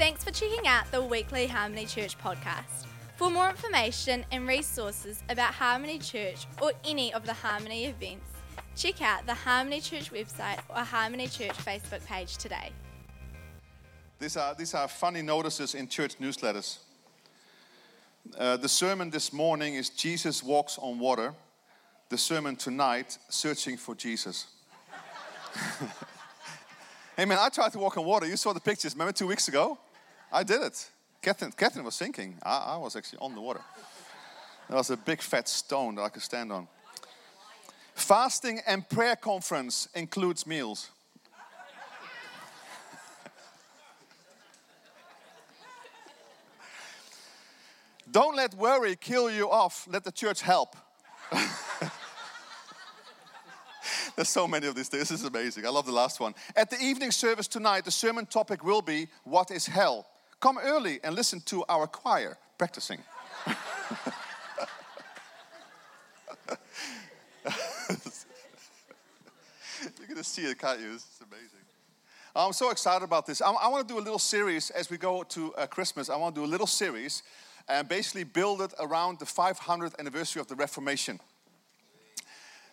[0.00, 2.86] Thanks for checking out the weekly Harmony Church podcast.
[3.16, 8.30] For more information and resources about Harmony Church or any of the Harmony events,
[8.74, 12.70] check out the Harmony Church website or Harmony Church Facebook page today.
[14.18, 16.78] These are, these are funny notices in church newsletters.
[18.38, 21.34] Uh, the sermon this morning is Jesus Walks on Water.
[22.08, 24.46] The sermon tonight, Searching for Jesus.
[27.18, 28.26] hey man, I tried to walk on water.
[28.26, 29.78] You saw the pictures, remember two weeks ago?
[30.32, 30.90] I did it.
[31.22, 32.36] Catherine, Catherine was sinking.
[32.42, 33.60] I, I was actually on the water.
[34.68, 36.68] There was a big fat stone that I could stand on.
[37.94, 40.90] Fasting and prayer conference includes meals.
[48.10, 49.86] Don't let worry kill you off.
[49.88, 50.76] Let the church help.
[54.16, 54.88] There's so many of these.
[54.88, 55.64] This is amazing.
[55.64, 56.34] I love the last one.
[56.56, 60.06] At the evening service tonight, the sermon topic will be What is Hell?
[60.40, 62.98] Come early and listen to our choir practicing.
[63.46, 63.56] You're
[70.06, 70.94] going to see it, can't you?
[70.94, 71.46] It's amazing.
[72.34, 73.42] I'm so excited about this.
[73.42, 76.08] I, I want to do a little series as we go to uh, Christmas.
[76.08, 77.22] I want to do a little series
[77.68, 81.20] and basically build it around the 500th anniversary of the Reformation.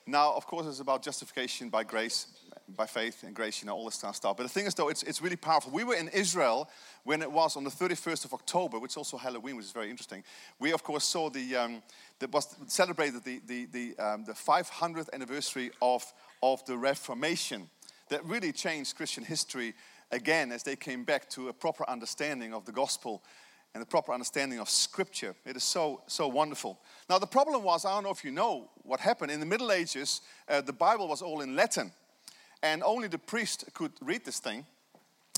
[0.05, 2.27] Now, of course, it's about justification by grace,
[2.75, 4.37] by faith and grace, you know, all this kind of stuff.
[4.37, 5.71] But the thing is, though, it's, it's really powerful.
[5.71, 6.69] We were in Israel
[7.03, 9.89] when it was on the 31st of October, which is also Halloween, which is very
[9.89, 10.23] interesting.
[10.59, 11.81] We, of course, saw the, um,
[12.19, 16.03] that was celebrated the, the, the, um, the 500th anniversary of,
[16.43, 17.69] of the Reformation
[18.09, 19.73] that really changed Christian history
[20.11, 23.23] again as they came back to a proper understanding of the gospel
[23.73, 25.35] and the proper understanding of scripture.
[25.45, 26.79] It is so, so wonderful.
[27.09, 29.31] Now, the problem was I don't know if you know what happened.
[29.31, 31.91] In the Middle Ages, uh, the Bible was all in Latin,
[32.63, 34.65] and only the priest could read this thing.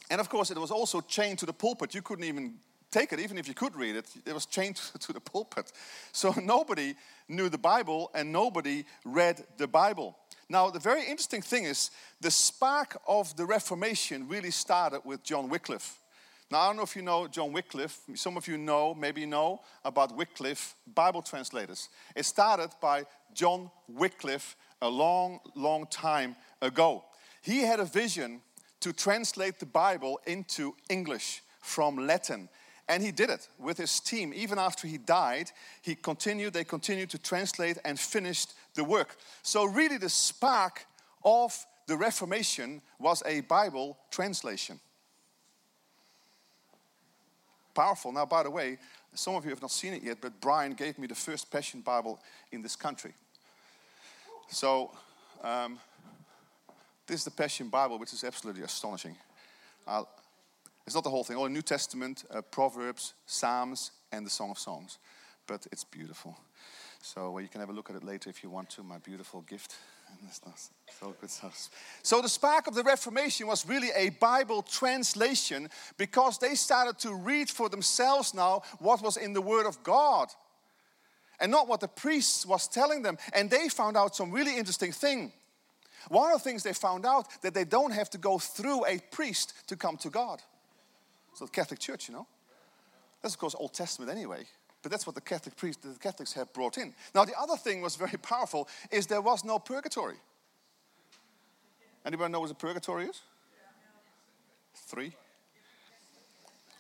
[0.10, 1.94] And of course, it was also chained to the pulpit.
[1.94, 2.56] You couldn't even
[2.92, 5.72] take it, even if you could read it, it was chained to the pulpit.
[6.12, 6.96] So nobody
[7.28, 10.18] knew the Bible and nobody read the Bible.
[10.50, 15.48] Now, the very interesting thing is the spark of the Reformation really started with John
[15.48, 16.00] Wycliffe.
[16.52, 18.00] Now, I don't know if you know John Wycliffe.
[18.16, 21.90] Some of you know, maybe know about Wycliffe Bible translators.
[22.16, 23.06] It started by
[23.36, 27.04] John Wycliffe a long, long time ago.
[27.42, 28.42] He had a vision
[28.82, 32.50] to translate the Bible into English from Latin.
[32.88, 34.34] And he did it with his team.
[34.34, 35.52] Even after he died,
[35.82, 39.18] he continued, they continued to translate and finished the work.
[39.44, 40.86] So, really, the spark
[41.24, 41.56] of
[41.88, 44.80] the Reformation was a Bible translation
[47.80, 48.12] powerful.
[48.12, 48.78] Now, by the way,
[49.14, 51.80] some of you have not seen it yet, but Brian gave me the first Passion
[51.80, 52.20] Bible
[52.52, 53.14] in this country.
[54.50, 54.92] So,
[55.42, 55.80] um,
[57.10, 59.16] this is the Passion Bible, which is absolutely astonishing.
[59.88, 60.08] I'll,
[60.86, 64.52] it's not the whole thing, all the New Testament, uh, Proverbs, Psalms, and the Song
[64.52, 65.00] of Songs.
[65.48, 66.38] But it's beautiful.
[67.02, 69.00] So, uh, you can have a look at it later if you want to, my
[69.00, 69.76] beautiful gift.
[71.00, 71.70] So good stuff.
[72.04, 77.14] So the spark of the Reformation was really a Bible translation because they started to
[77.14, 80.30] read for themselves now what was in the Word of God
[81.40, 83.18] and not what the priest was telling them.
[83.34, 85.32] And they found out some really interesting thing.
[86.08, 89.00] One of the things they found out that they don't have to go through a
[89.12, 90.42] priest to come to God.
[91.34, 92.28] So the Catholic Church, you know.
[93.22, 94.46] That's of course Old Testament anyway.
[94.82, 96.94] But that's what the Catholic priests, the Catholics have brought in.
[97.14, 100.16] Now, the other thing was very powerful is there was no purgatory.
[102.06, 103.22] Anybody know what a purgatory is?
[104.74, 105.14] Three.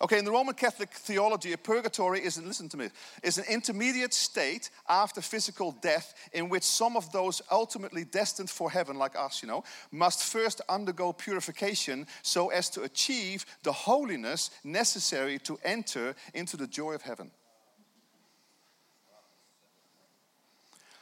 [0.02, 2.88] Okay, in the Roman Catholic theology, a purgatory is, listen to me,
[3.22, 8.72] is an intermediate state after physical death in which some of those ultimately destined for
[8.72, 14.52] heaven, like us, you know, must first undergo purification so as to achieve the holiness
[14.64, 17.30] necessary to enter into the joy of heaven.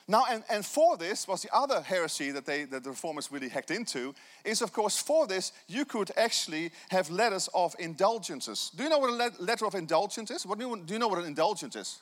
[0.09, 3.50] Now, and, and for this was the other heresy that, they, that the reformers really
[3.50, 8.72] hacked into, is of course, for this, you could actually have letters of indulgences.
[8.76, 10.46] Do you know what a letter of indulgence is?
[10.46, 11.99] What do, you, do you know what an indulgence is?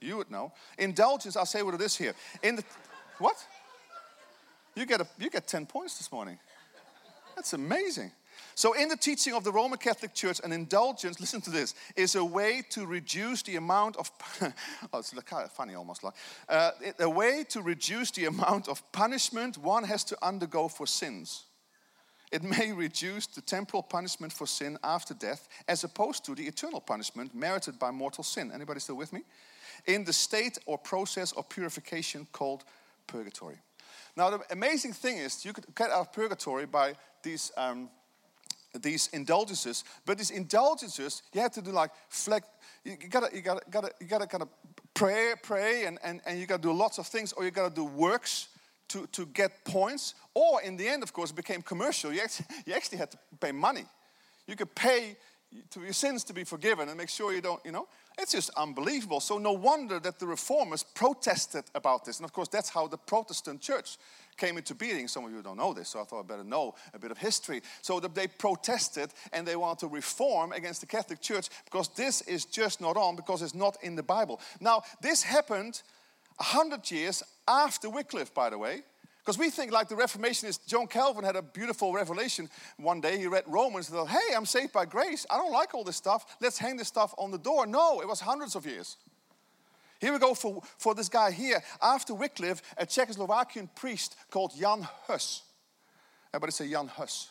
[0.00, 0.52] You would know.
[0.76, 2.14] Indulgence, I'll say what it is here.
[2.42, 2.64] In the,
[3.18, 3.36] what?
[4.74, 6.38] You get, a, you get 10 points this morning.
[7.34, 8.12] That's amazing.
[8.54, 12.14] So, in the teaching of the Roman Catholic Church, an indulgence, listen to this, is
[12.14, 14.10] a way to reduce the amount of,
[14.92, 16.14] oh, it's kind of funny almost like,
[16.48, 21.44] uh, a way to reduce the amount of punishment one has to undergo for sins.
[22.30, 26.80] It may reduce the temporal punishment for sin after death, as opposed to the eternal
[26.80, 28.50] punishment merited by mortal sin.
[28.52, 29.22] Anybody still with me?
[29.86, 32.64] In the state or process of purification called
[33.06, 33.56] purgatory.
[34.16, 37.50] Now, the amazing thing is, you could get out of purgatory by these.
[37.56, 37.90] Um,
[38.80, 39.84] these indulgences.
[40.06, 42.46] But these indulgences, you have to do like flex.
[42.84, 44.48] You gotta, you gotta, gotta, you gotta kind of
[44.94, 47.84] pray, pray, and, and, and you gotta do lots of things, or you gotta do
[47.84, 48.48] works
[48.88, 50.14] to, to get points.
[50.34, 52.12] Or in the end, of course, became commercial.
[52.12, 53.84] You actually, you actually had to pay money.
[54.46, 55.16] You could pay
[55.70, 57.86] to your sins to be forgiven and make sure you don't, you know.
[58.18, 59.20] It's just unbelievable.
[59.20, 62.18] So, no wonder that the reformers protested about this.
[62.18, 63.96] And of course, that's how the Protestant church
[64.36, 65.08] came into being.
[65.08, 67.18] Some of you don't know this, so I thought I better know a bit of
[67.18, 67.62] history.
[67.80, 72.44] So, they protested and they want to reform against the Catholic Church because this is
[72.44, 74.40] just not on, because it's not in the Bible.
[74.60, 75.82] Now, this happened
[76.36, 78.82] 100 years after Wycliffe, by the way.
[79.22, 82.50] Because we think like the Reformation is John Calvin had a beautiful revelation.
[82.76, 85.24] One day he read Romans and thought, hey, I'm saved by grace.
[85.30, 86.36] I don't like all this stuff.
[86.40, 87.64] Let's hang this stuff on the door.
[87.66, 88.96] No, it was hundreds of years.
[90.00, 91.62] Here we go for, for this guy here.
[91.80, 95.42] After Wycliffe, a Czechoslovakian priest called Jan Hus.
[96.34, 97.30] Everybody say Jan Hus.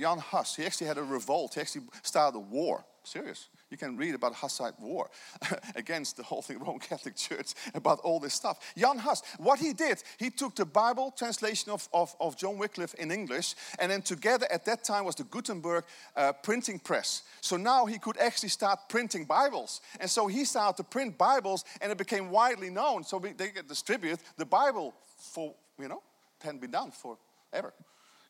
[0.00, 0.56] Jan Hus.
[0.56, 1.54] He actually had a revolt.
[1.54, 2.86] He actually started a war.
[3.04, 3.48] Serious.
[3.70, 5.10] You can read about Hussite war
[5.76, 8.58] against the whole thing, Roman Catholic Church, about all this stuff.
[8.76, 12.94] Jan Hus, what he did, he took the Bible translation of, of, of John Wycliffe
[12.94, 15.84] in English, and then together at that time was the Gutenberg
[16.16, 17.22] uh, printing press.
[17.40, 19.82] So now he could actually start printing Bibles.
[20.00, 23.04] And so he started to print Bibles, and it became widely known.
[23.04, 26.02] So we, they get distribute the Bible for, you know,
[26.40, 27.74] hadn't been done forever.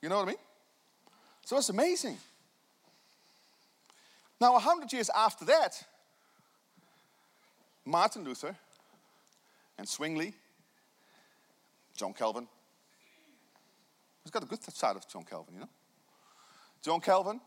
[0.03, 0.37] You know what I mean?
[1.45, 2.19] So it's amazing.
[4.41, 5.83] Now, a hundred years after that,
[7.85, 8.55] Martin Luther
[9.79, 10.35] and Zwingli,
[11.97, 12.47] John Calvin,
[14.23, 15.69] he's got a good side of John Calvin, you know?
[16.83, 17.41] John Calvin,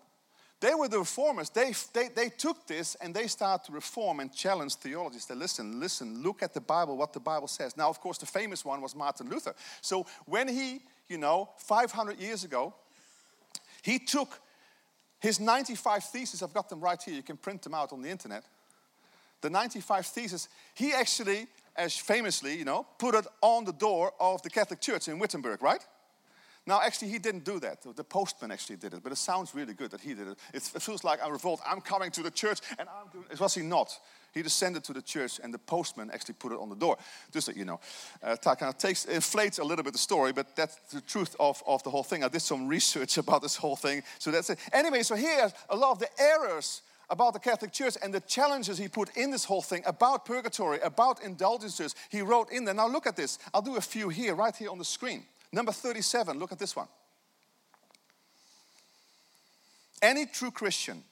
[0.59, 1.49] they were the reformers.
[1.49, 5.25] They, they, they took this and they started to reform and challenge theologies.
[5.25, 7.75] They listen, listen, look at the Bible, what the Bible says.
[7.75, 9.55] Now, of course, the famous one was Martin Luther.
[9.81, 12.75] So when he, you know, 500 years ago,
[13.81, 14.39] he took
[15.21, 18.09] his 95 theses, I've got them right here, you can print them out on the
[18.09, 18.43] internet.
[19.41, 24.41] The 95 theses, he actually, as famously, you know, put it on the door of
[24.41, 25.85] the Catholic Church in Wittenberg, right?
[26.65, 27.81] Now, actually, he didn't do that.
[27.95, 30.37] The postman actually did it, but it sounds really good that he did it.
[30.53, 31.59] It feels like a revolt.
[31.65, 33.25] I'm coming to the church, and I'm doing.
[33.31, 33.97] It was he not?
[34.33, 36.97] He descended to the church, and the postman actually put it on the door.
[37.31, 37.79] Just that you know,
[38.23, 41.61] uh, kind of takes inflates a little bit the story, but that's the truth of,
[41.67, 42.23] of the whole thing.
[42.23, 44.59] I did some research about this whole thing, so that's it.
[44.71, 48.77] Anyway, so here's a lot of the errors about the Catholic Church and the challenges
[48.77, 51.93] he put in this whole thing about purgatory, about indulgences.
[52.09, 52.73] He wrote in there.
[52.73, 53.37] Now look at this.
[53.53, 55.25] I'll do a few here, right here on the screen.
[55.51, 56.87] Number 37, look at this one.
[60.01, 61.03] Any true Christian,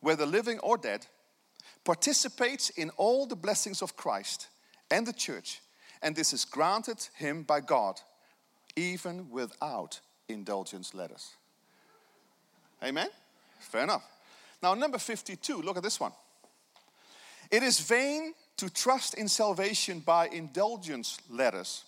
[0.00, 1.04] whether living or dead,
[1.88, 4.48] participates in all the blessings of Christ
[4.90, 5.62] and the church,
[6.02, 7.98] and this is granted him by God,
[8.76, 9.98] even without
[10.28, 11.30] indulgence letters.
[12.84, 13.08] Amen?
[13.58, 14.04] Fair enough.
[14.62, 16.12] Now, number 52, look at this one.
[17.50, 21.84] It is vain to trust in salvation by indulgence letters,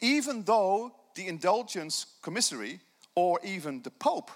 [0.00, 2.80] even though the indulgence commissary
[3.14, 4.30] or even the Pope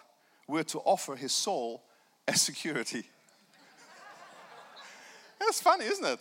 [0.47, 1.85] were to offer his soul
[2.29, 3.07] as security.
[5.41, 6.21] That's funny, isn't it?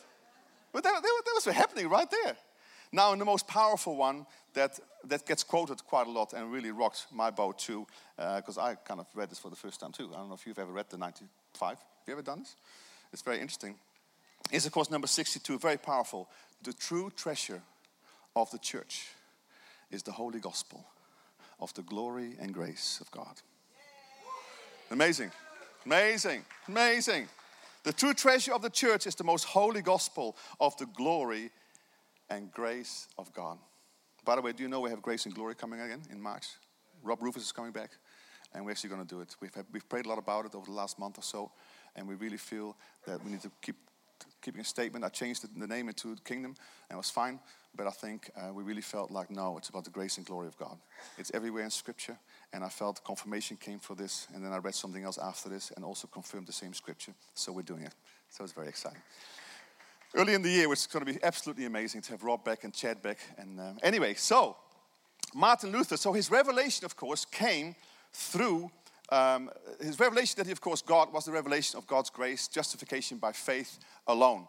[0.72, 2.36] But that, that, was happening right there.
[2.92, 7.08] Now, the most powerful one that, that gets quoted quite a lot and really rocked
[7.12, 7.86] my boat too,
[8.16, 10.10] because uh, I kind of read this for the first time too.
[10.14, 11.70] I don't know if you've ever read the 95.
[11.70, 12.56] Have you ever done this?
[13.14, 13.76] It's very interesting.
[14.52, 16.30] Is, of course, number 62, very powerful.
[16.64, 17.62] The true treasure
[18.36, 19.10] of the church
[19.92, 20.86] is the holy gospel
[21.60, 23.42] of the glory and grace of God.
[24.92, 25.32] Amazing.
[25.86, 26.44] Amazing.
[26.68, 27.28] Amazing.
[27.90, 31.50] The true treasure of the church is the most holy gospel of the glory
[32.30, 33.58] and grace of God.
[34.24, 36.46] By the way, do you know we have grace and glory coming again in March?
[37.02, 37.90] Rob Rufus is coming back,
[38.54, 39.36] and we're actually going to do it.
[39.42, 41.52] We've, had, we've prayed a lot about it over the last month or so,
[41.96, 42.78] and we really feel
[43.08, 43.78] that we need to keep
[44.42, 45.06] keeping a statement.
[45.06, 46.56] I changed the name into Kingdom,
[46.90, 47.40] and it was fine.
[47.76, 50.48] But I think uh, we really felt like, no, it's about the grace and glory
[50.48, 50.78] of God.
[51.18, 52.18] It's everywhere in Scripture,
[52.52, 54.28] and I felt confirmation came for this.
[54.34, 57.14] And then I read something else after this and also confirmed the same Scripture.
[57.36, 57.94] So we're doing it.
[58.30, 59.02] So it's very exciting.
[60.16, 62.74] Early in the year, it's going to be absolutely amazing to have Rob back and
[62.74, 63.20] Chad back.
[63.38, 64.58] And uh, anyway, so
[65.36, 67.76] Martin Luther, so his revelation, of course, came
[68.12, 68.72] through
[69.12, 69.50] um,
[69.82, 73.32] his revelation that he, of course, God was the revelation of God's grace, justification by
[73.32, 74.48] faith alone.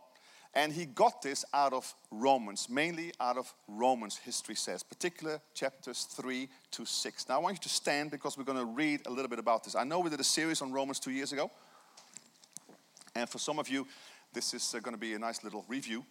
[0.53, 6.05] And he got this out of Romans, mainly out of Romans, history says, particular chapters
[6.11, 7.29] 3 to 6.
[7.29, 9.63] Now, I want you to stand because we're going to read a little bit about
[9.63, 9.77] this.
[9.77, 11.51] I know we did a series on Romans two years ago.
[13.15, 13.87] And for some of you,
[14.33, 16.05] this is uh, going to be a nice little review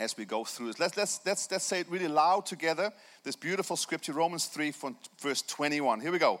[0.00, 0.78] as we go through this.
[0.78, 2.92] Let's, let's, let's, let's say it really loud together.
[3.24, 6.00] This beautiful scripture, Romans 3, from verse 21.
[6.00, 6.40] Here we go.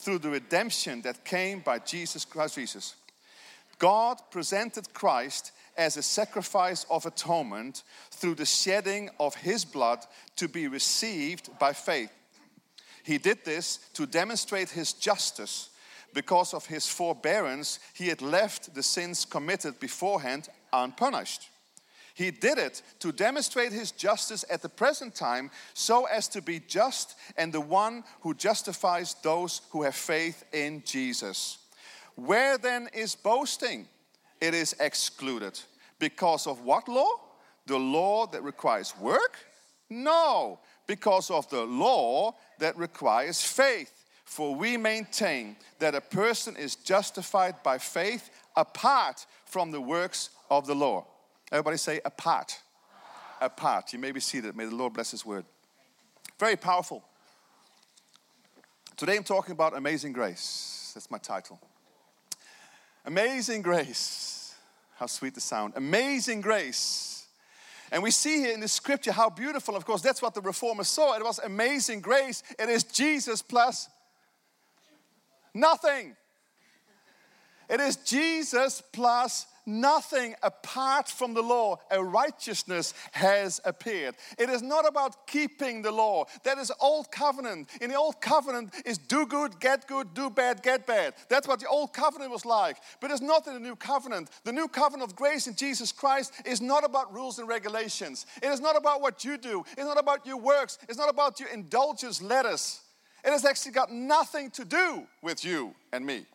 [0.00, 2.94] through the redemption that came by Jesus Christ Jesus.
[3.78, 10.00] God presented Christ as a sacrifice of atonement through the shedding of his blood
[10.36, 12.10] to be received by faith.
[13.02, 15.70] He did this to demonstrate his justice.
[16.12, 21.48] Because of his forbearance, he had left the sins committed beforehand unpunished.
[22.14, 26.60] He did it to demonstrate his justice at the present time, so as to be
[26.60, 31.58] just and the one who justifies those who have faith in Jesus.
[32.16, 33.86] Where then is boasting?
[34.40, 35.58] It is excluded.
[35.98, 37.10] Because of what law?
[37.66, 39.36] The law that requires work?
[39.88, 43.92] No, because of the law that requires faith.
[44.24, 50.66] For we maintain that a person is justified by faith apart from the works of
[50.66, 51.06] the law.
[51.50, 52.60] Everybody say apart.
[53.40, 53.92] Apart.
[53.92, 54.56] You may be seated.
[54.56, 55.44] May the Lord bless His word.
[56.38, 57.04] Very powerful.
[58.96, 60.92] Today I'm talking about amazing grace.
[60.94, 61.58] That's my title.
[63.06, 64.54] Amazing grace.
[64.96, 65.72] How sweet the sound.
[65.76, 67.26] Amazing grace.
[67.90, 70.88] And we see here in the scripture how beautiful, of course, that's what the reformers
[70.88, 71.16] saw.
[71.16, 72.42] It was amazing grace.
[72.58, 73.88] It is Jesus plus
[75.54, 76.14] nothing.
[77.68, 84.14] It is Jesus plus nothing apart from the law, a righteousness has appeared.
[84.38, 86.24] It is not about keeping the law.
[86.44, 87.68] That is old covenant.
[87.80, 91.14] In the old covenant is do good, get good, do bad, get bad.
[91.28, 92.76] That's what the old covenant was like.
[93.00, 94.30] But it's not in the new covenant.
[94.44, 98.26] The new covenant of grace in Jesus Christ is not about rules and regulations.
[98.42, 99.64] It is not about what you do.
[99.72, 100.78] It's not about your works.
[100.88, 102.80] It's not about your indulgence letters.
[103.24, 106.26] It has actually got nothing to do with you and me.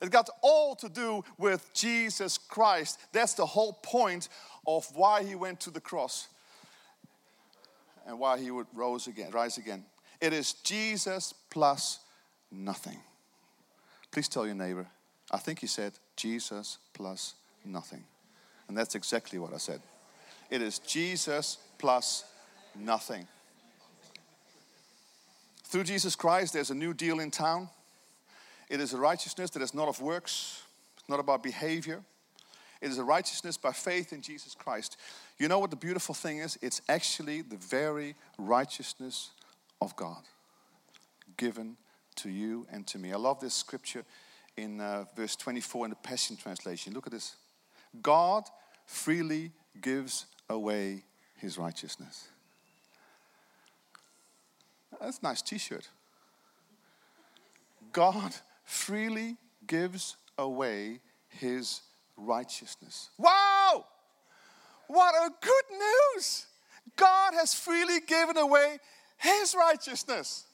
[0.00, 2.98] It got all to do with Jesus Christ.
[3.12, 4.28] That's the whole point
[4.66, 6.28] of why he went to the cross
[8.06, 9.84] and why he would rose again, rise again.
[10.20, 12.00] It is Jesus plus
[12.50, 12.98] nothing.
[14.10, 14.86] Please tell your neighbor,
[15.30, 18.04] I think he said Jesus plus nothing.
[18.68, 19.80] And that's exactly what I said.
[20.50, 22.24] It is Jesus plus
[22.74, 23.26] nothing.
[25.64, 27.68] Through Jesus Christ, there's a new deal in town.
[28.70, 30.62] It is a righteousness that is not of works,
[31.08, 32.02] not about behavior.
[32.80, 34.96] It is a righteousness by faith in Jesus Christ.
[35.38, 36.58] You know what the beautiful thing is?
[36.62, 39.30] It's actually the very righteousness
[39.80, 40.22] of God
[41.36, 41.76] given
[42.16, 43.12] to you and to me.
[43.12, 44.04] I love this scripture
[44.56, 46.92] in uh, verse 24 in the Passion Translation.
[46.92, 47.36] Look at this
[48.02, 48.44] God
[48.86, 51.04] freely gives away
[51.36, 52.28] his righteousness.
[55.00, 55.88] That's a nice t shirt.
[57.92, 58.34] God
[58.68, 59.34] freely
[59.66, 61.80] gives away his
[62.18, 63.08] righteousness.
[63.16, 63.86] Wow!
[64.88, 66.46] What a good news!
[66.94, 68.78] God has freely given away
[69.16, 70.44] his righteousness.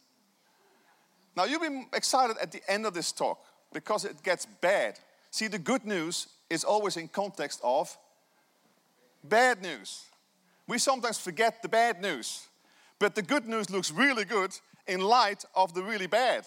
[1.36, 5.00] Now, you'll be excited at the end of this talk because it gets bad.
[5.32, 7.96] See, the good news is always in context of
[9.24, 10.04] bad news.
[10.68, 12.46] We sometimes forget the bad news,
[13.00, 14.52] but the good news looks really good
[14.86, 16.46] in light of the really bad.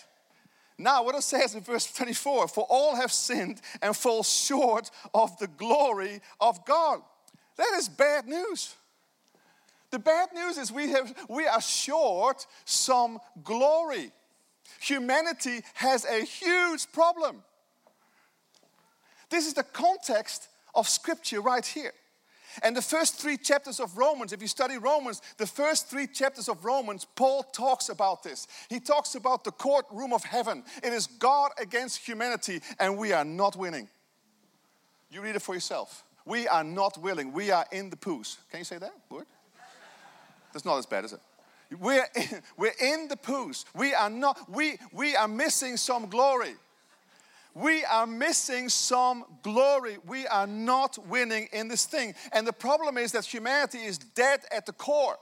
[0.77, 5.37] Now, what it says in verse 24 For all have sinned and fall short of
[5.39, 7.01] the glory of God.
[7.57, 8.75] That is bad news.
[9.89, 14.11] The bad news is we, have, we are short some glory.
[14.81, 17.43] Humanity has a huge problem.
[19.29, 21.93] This is the context of Scripture right here.
[22.63, 26.49] And the first three chapters of Romans, if you study Romans, the first three chapters
[26.49, 28.47] of Romans, Paul talks about this.
[28.69, 30.63] He talks about the courtroom of heaven.
[30.83, 33.87] It is God against humanity, and we are not winning.
[35.09, 36.03] You read it for yourself.
[36.25, 37.31] We are not willing.
[37.31, 38.37] We are in the poos.
[38.51, 39.25] Can you say that word?
[40.51, 41.19] That's not as bad, is it?
[41.79, 43.65] We're in, we're in the poos.
[43.75, 46.55] We are not, we, we are missing some glory
[47.57, 49.97] we are missing some glory.
[50.05, 52.13] We are not winning in this thing.
[52.31, 55.17] And the problem is that humanity is dead at the core.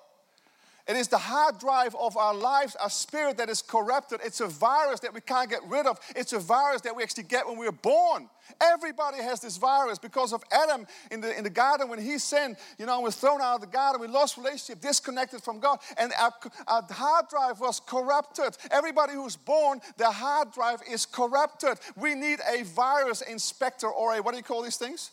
[0.88, 4.20] It is the hard drive of our lives, our spirit that is corrupted.
[4.24, 6.00] It's a virus that we can't get rid of.
[6.16, 8.30] It's a virus that we actually get when we are born.
[8.62, 12.58] Everybody has this virus because of Adam in the, in the garden when he sinned,
[12.78, 14.00] you know, was thrown out of the garden.
[14.00, 16.32] We lost relationship, disconnected from God, and our,
[16.68, 18.56] our hard drive was corrupted.
[18.70, 21.80] Everybody who's born, their hard drive is corrupted.
[21.96, 25.10] We need a virus inspector or a, what do you call these things?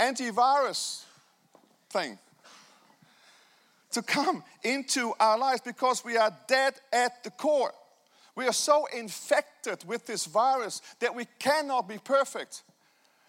[0.00, 1.04] Antivirus
[1.90, 2.18] thing
[3.94, 7.72] to come into our lives because we are dead at the core.
[8.36, 12.62] We are so infected with this virus that we cannot be perfect.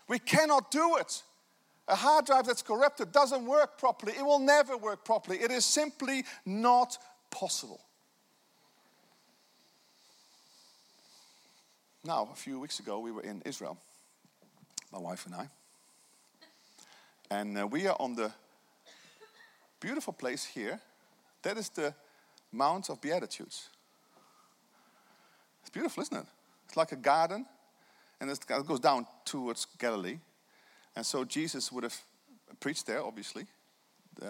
[0.08, 1.22] We cannot do it.
[1.88, 4.14] A hard drive that's corrupted doesn't work properly.
[4.18, 5.38] It will never work properly.
[5.38, 6.98] It is simply not
[7.30, 7.82] possible.
[12.04, 13.78] Now, a few weeks ago, we were in Israel,
[14.92, 15.50] my wife and I.
[17.30, 18.32] And uh, we are on the
[19.80, 20.80] beautiful place here.
[21.44, 21.94] That is the
[22.52, 23.70] Mount of Beatitudes.
[25.62, 26.26] It's beautiful, isn't it?
[26.66, 27.46] It's like a garden,
[28.20, 30.20] and it goes down towards Galilee.
[30.96, 31.96] And so Jesus would have
[32.60, 33.46] preached there, obviously.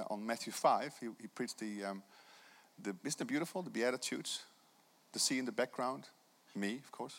[0.10, 2.04] on Matthew 5, he, he preached the, um,
[2.82, 3.62] the, isn't it beautiful?
[3.62, 4.44] The Beatitudes.
[5.14, 6.10] The sea in the background.
[6.56, 7.16] Me, of course.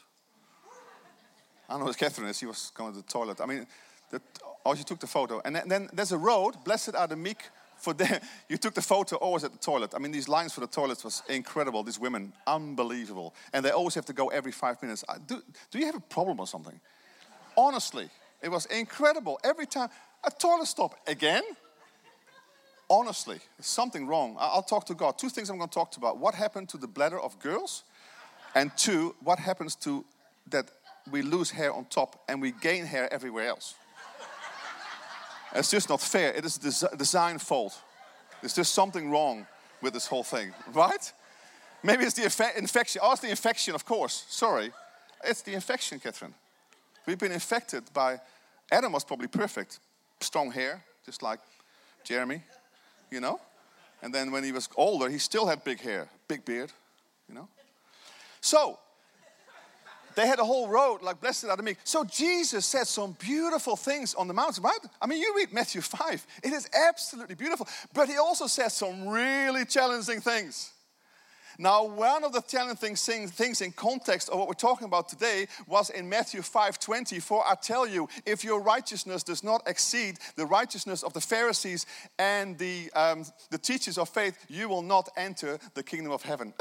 [1.68, 2.38] I don't know what Catherine is.
[2.38, 3.40] She was going to the toilet.
[3.40, 3.66] I mean,
[4.10, 4.20] the,
[4.64, 5.40] oh, she took the photo.
[5.44, 6.54] And then, then there's a road.
[6.64, 9.94] Blessed are the meek, for them, you took the photo always at the toilet.
[9.94, 11.82] I mean, these lines for the toilets was incredible.
[11.82, 13.34] These women, unbelievable.
[13.52, 15.04] And they always have to go every five minutes.
[15.26, 16.78] Do, do you have a problem or something?
[17.56, 18.08] Honestly,
[18.42, 19.38] it was incredible.
[19.44, 19.88] Every time,
[20.24, 21.42] a toilet stop again?
[22.88, 24.36] Honestly, something wrong.
[24.38, 25.18] I'll talk to God.
[25.18, 26.18] Two things I'm going to talk about.
[26.18, 27.82] What happened to the bladder of girls?
[28.54, 30.04] And two, what happens to
[30.48, 30.70] that
[31.10, 33.74] we lose hair on top and we gain hair everywhere else?
[35.56, 36.32] It's just not fair.
[36.34, 37.80] It is a design fault.
[38.40, 39.46] There's just something wrong
[39.82, 41.12] with this whole thing, right?
[41.82, 43.00] Maybe it's the infection.
[43.02, 44.24] Oh, it's the infection, of course.
[44.28, 44.72] Sorry.
[45.24, 46.34] It's the infection, Catherine.
[47.06, 48.20] We've been infected by.
[48.70, 49.80] Adam was probably perfect.
[50.20, 51.40] Strong hair, just like
[52.04, 52.42] Jeremy,
[53.10, 53.40] you know?
[54.02, 56.72] And then when he was older, he still had big hair, big beard,
[57.28, 57.48] you know?
[58.40, 58.78] So,
[60.16, 61.76] they had a whole road like blessed are the meek.
[61.84, 64.78] So Jesus said some beautiful things on the mountain, right?
[65.00, 67.68] I mean, you read Matthew 5, it is absolutely beautiful.
[67.94, 70.72] But he also says some really challenging things.
[71.58, 75.88] Now, one of the challenging things in context of what we're talking about today was
[75.88, 77.18] in Matthew 5:20.
[77.20, 81.86] For I tell you, if your righteousness does not exceed the righteousness of the Pharisees
[82.18, 86.52] and the, um, the teachers of faith, you will not enter the kingdom of heaven.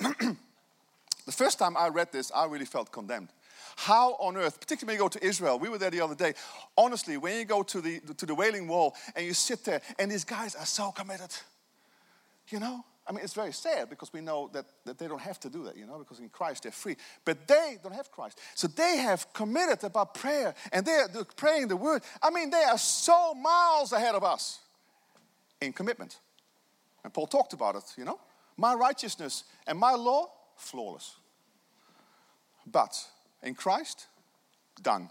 [1.30, 3.28] The first time I read this, I really felt condemned.
[3.76, 6.34] How on earth, particularly when you go to Israel, we were there the other day.
[6.76, 10.10] Honestly, when you go to the, to the Wailing Wall and you sit there, and
[10.10, 11.32] these guys are so committed,
[12.48, 12.84] you know?
[13.06, 15.62] I mean, it's very sad because we know that, that they don't have to do
[15.66, 16.96] that, you know, because in Christ they're free.
[17.24, 18.40] But they don't have Christ.
[18.56, 22.02] So they have committed about prayer and they're, they're praying the word.
[22.20, 24.58] I mean, they are so miles ahead of us
[25.60, 26.18] in commitment.
[27.04, 28.18] And Paul talked about it, you know.
[28.56, 31.14] My righteousness and my law, flawless.
[32.70, 32.96] But
[33.42, 34.06] in Christ,
[34.82, 35.08] done.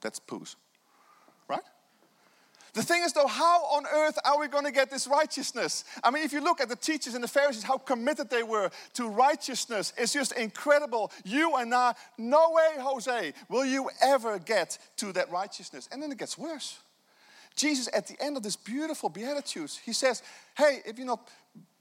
[0.00, 0.56] That's poos.
[1.48, 1.62] Right?
[2.74, 5.84] The thing is, though, how on earth are we going to get this righteousness?
[6.04, 8.70] I mean, if you look at the teachers and the Pharisees, how committed they were
[8.94, 11.10] to righteousness, it's just incredible.
[11.24, 15.88] You and I, no way, Jose, will you ever get to that righteousness.
[15.90, 16.78] And then it gets worse.
[17.56, 20.22] Jesus, at the end of this beautiful Beatitudes, he says,
[20.56, 21.26] Hey, if you're not,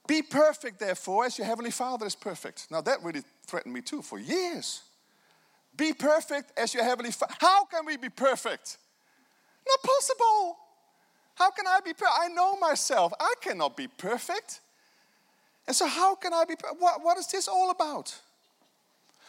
[0.08, 2.68] be perfect, therefore, as your Heavenly Father is perfect.
[2.72, 4.82] Now, that really threatened me too for years.
[5.78, 7.36] Be perfect as your heavenly Father.
[7.40, 8.78] How can we be perfect?
[9.68, 10.58] Not possible.
[11.36, 12.18] How can I be perfect?
[12.20, 13.14] I know myself.
[13.20, 14.60] I cannot be perfect.
[15.68, 18.16] And so, how can I be what, what is this all about?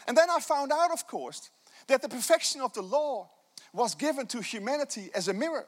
[0.06, 1.50] And then I found out, of course,
[1.88, 3.28] that the perfection of the law
[3.74, 5.66] was given to humanity as a mirror.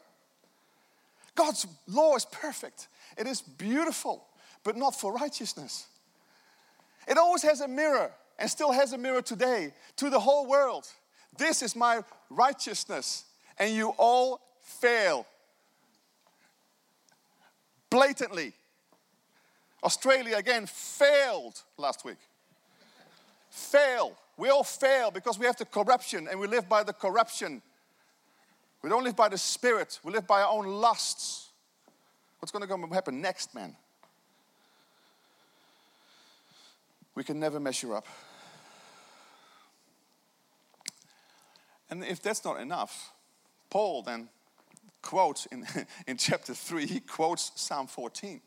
[1.35, 2.89] God's law is perfect,
[3.19, 4.25] it is beautiful,
[4.65, 5.87] but not for righteousness.
[7.07, 10.89] It always has a mirror and still has a mirror today to the whole world.
[11.37, 13.27] This is my righteousness,
[13.59, 15.27] and you all fail
[17.91, 18.55] blatantly.
[19.85, 22.17] Australia again failed last week.
[23.51, 24.17] Fail.
[24.37, 27.61] We all fail because we have the corruption and we live by the corruption.
[28.83, 31.49] We don't live by the spirit, we live by our own lusts.
[32.39, 33.77] What's going to happen next, man?
[37.15, 38.07] We can never measure up.
[41.91, 43.13] And if that's not enough,
[43.69, 44.29] Paul then
[45.03, 45.67] quotes in,
[46.07, 48.41] in chapter 3, he quotes Psalm 14.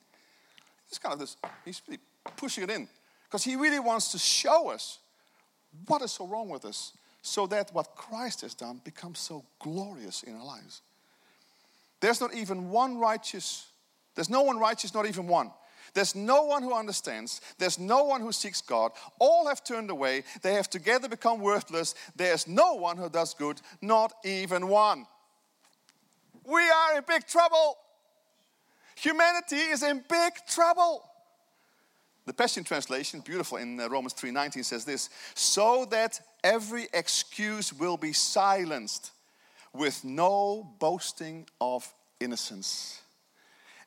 [0.90, 1.82] He's kind of this, he's
[2.38, 2.88] pushing it in
[3.26, 5.00] because he really wants to show us
[5.88, 10.24] what is so wrong with us so that what Christ has done becomes so glorious
[10.24, 10.82] in our lives.
[12.00, 13.68] There's not even one righteous,
[14.14, 15.52] there's no one righteous, not even one.
[15.94, 17.40] There's no one who understands.
[17.58, 18.92] There's no one who seeks God.
[19.20, 20.24] All have turned away.
[20.42, 21.94] They have together become worthless.
[22.16, 25.06] There's no one who does good, not even one.
[26.46, 27.78] We are in big trouble.
[28.96, 31.04] Humanity is in big trouble.
[32.26, 37.98] The Passion Translation, beautiful in uh, Romans 3:19 says this, so that every excuse will
[37.98, 39.12] be silenced
[39.74, 43.03] with no boasting of innocence.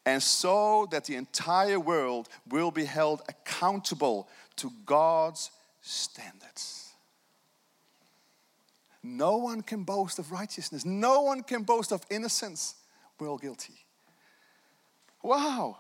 [0.07, 5.51] And so that the entire world will be held accountable to God's
[5.83, 6.93] standards.
[9.03, 10.85] No one can boast of righteousness.
[10.85, 12.77] No one can boast of innocence.
[13.19, 13.75] We're all guilty.
[15.23, 15.79] Wow,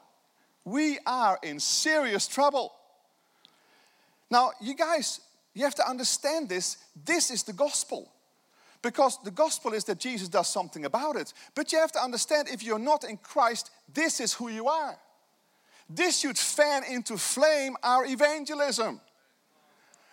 [0.64, 2.72] we are in serious trouble.
[4.28, 5.20] Now, you guys,
[5.54, 6.78] you have to understand this.
[7.04, 8.10] This is the gospel.
[8.82, 11.32] Because the gospel is that Jesus does something about it.
[11.54, 14.96] But you have to understand if you're not in Christ, this is who you are.
[15.88, 19.00] This should fan into flame our evangelism.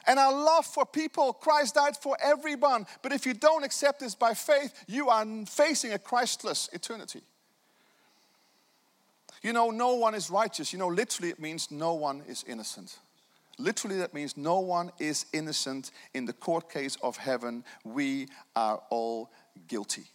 [0.06, 2.86] And our love for people, Christ died for everyone.
[3.02, 7.22] But if you don't accept this by faith, you are facing a Christless eternity.
[9.42, 10.74] You know, no one is righteous.
[10.74, 12.98] You know, literally, it means no one is innocent.
[13.60, 17.64] Literally, that means no one is innocent in the court case of heaven.
[17.84, 19.32] We are all
[19.68, 20.06] guilty.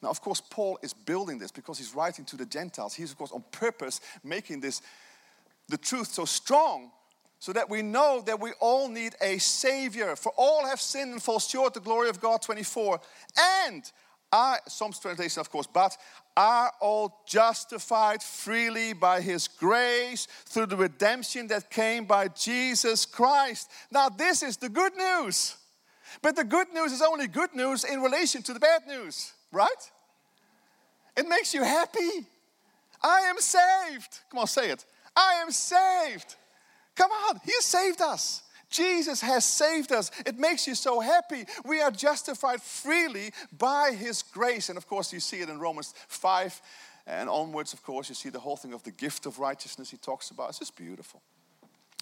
[0.00, 2.94] Now, of course, Paul is building this because he's writing to the Gentiles.
[2.94, 4.80] He's, of course, on purpose making this
[5.68, 6.92] the truth so strong
[7.40, 10.16] so that we know that we all need a Savior.
[10.16, 13.00] For all have sinned and fall short of the glory of God, 24.
[13.38, 13.90] And
[14.32, 15.96] are, some translation, of course, but
[16.36, 23.70] are all justified freely by His grace through the redemption that came by Jesus Christ.
[23.90, 25.56] Now, this is the good news.
[26.22, 29.90] But the good news is only good news in relation to the bad news, right?
[31.16, 32.26] It makes you happy.
[33.02, 34.20] I am saved.
[34.30, 34.84] Come on, say it.
[35.14, 36.36] I am saved.
[36.94, 38.42] Come on, He saved us.
[38.70, 40.10] Jesus has saved us.
[40.26, 41.46] It makes you so happy.
[41.64, 44.68] We are justified freely by His grace.
[44.68, 46.60] And of course, you see it in Romans 5
[47.08, 49.96] and onwards, of course, you see the whole thing of the gift of righteousness He
[49.96, 50.50] talks about.
[50.50, 51.22] It's just beautiful.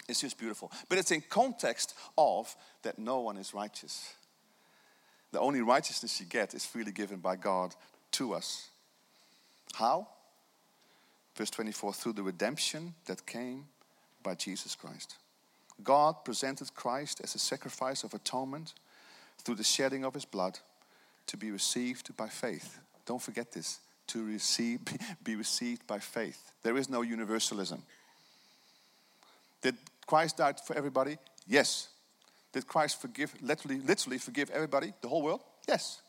[0.09, 0.69] It's just beautiful.
[0.89, 2.53] But it's in context of
[2.83, 4.13] that no one is righteous.
[5.31, 7.73] The only righteousness you get is freely given by God
[8.13, 8.69] to us.
[9.73, 10.07] How?
[11.35, 13.65] Verse 24 through the redemption that came
[14.23, 15.15] by Jesus Christ.
[15.83, 18.73] God presented Christ as a sacrifice of atonement
[19.39, 20.59] through the shedding of his blood
[21.27, 22.79] to be received by faith.
[23.05, 24.79] Don't forget this to receive,
[25.23, 26.51] be received by faith.
[26.63, 27.83] There is no universalism.
[29.61, 31.17] Did Christ die for everybody?
[31.47, 31.89] Yes.
[32.53, 35.41] Did Christ forgive, literally, literally forgive everybody, the whole world?
[35.67, 36.01] Yes.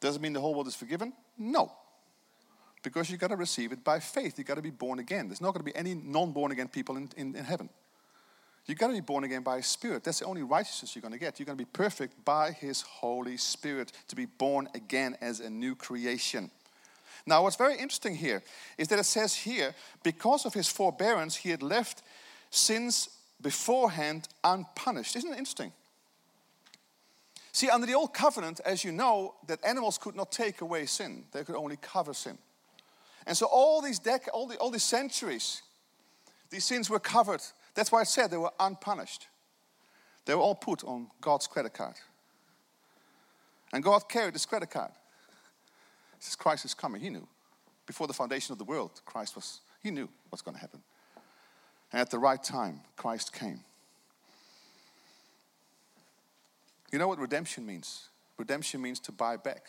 [0.00, 1.12] Does it mean the whole world is forgiven?
[1.36, 1.72] No.
[2.82, 4.38] Because you've got to receive it by faith.
[4.38, 5.28] You've got to be born again.
[5.28, 7.68] There's not going to be any non born again people in, in, in heaven.
[8.68, 10.04] You've got to be born again by His Spirit.
[10.04, 11.40] That's the only righteousness you're going to get.
[11.40, 15.48] You're going to be perfect by His Holy Spirit to be born again as a
[15.48, 16.50] new creation.
[17.26, 18.42] Now, what's very interesting here
[18.76, 22.02] is that it says here, because of His forbearance, He had left
[22.50, 23.08] sins
[23.40, 25.16] beforehand unpunished.
[25.16, 25.72] Isn't it interesting?
[27.52, 31.24] See, under the old covenant, as you know, that animals could not take away sin,
[31.32, 32.36] they could only cover sin.
[33.26, 35.62] And so all these dec- all, the, all these centuries,
[36.50, 37.42] these sins were covered
[37.78, 39.28] that's why I said they were unpunished.
[40.24, 41.94] They were all put on God's credit card.
[43.72, 44.90] And God carried this credit card.
[46.18, 47.00] He says, Christ is coming.
[47.00, 47.26] He knew.
[47.86, 50.82] Before the foundation of the world, Christ was, he knew what's going to happen.
[51.92, 53.60] And at the right time, Christ came.
[56.92, 58.08] You know what redemption means?
[58.38, 59.62] Redemption means to buy back.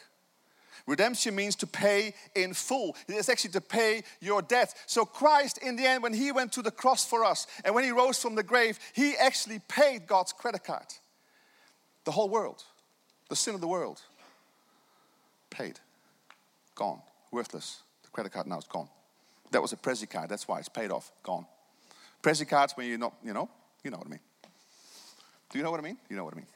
[0.87, 2.95] Redemption means to pay in full.
[3.07, 4.73] It's actually to pay your debt.
[4.85, 7.83] So, Christ, in the end, when He went to the cross for us and when
[7.83, 10.87] He rose from the grave, He actually paid God's credit card.
[12.05, 12.63] The whole world,
[13.29, 14.01] the sin of the world,
[15.49, 15.79] paid,
[16.75, 17.81] gone, worthless.
[18.03, 18.89] The credit card now is gone.
[19.51, 20.29] That was a Prezzy card.
[20.29, 21.45] That's why it's paid off, gone.
[22.21, 23.49] Prezzy cards when you're not, you know,
[23.83, 24.19] you know what I mean.
[25.49, 25.97] Do you know what I mean?
[26.09, 26.47] You know what I mean.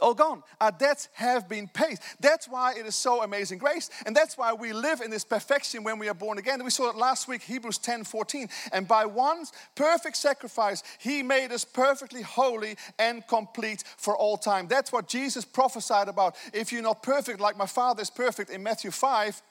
[0.00, 0.42] All gone.
[0.60, 1.98] Our debts have been paid.
[2.20, 3.90] That's why it is so amazing grace.
[4.06, 6.62] And that's why we live in this perfection when we are born again.
[6.64, 8.48] We saw it last week, Hebrews 10 14.
[8.72, 14.68] And by one perfect sacrifice, he made us perfectly holy and complete for all time.
[14.68, 16.36] That's what Jesus prophesied about.
[16.52, 19.42] If you're not perfect like my Father is perfect in Matthew 5,